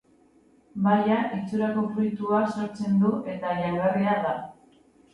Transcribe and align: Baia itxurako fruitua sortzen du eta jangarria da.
Baia 0.87 1.17
itxurako 1.37 1.85
fruitua 1.91 2.41
sortzen 2.57 2.99
du 3.05 3.15
eta 3.37 3.57
jangarria 3.63 4.21
da. 4.29 4.37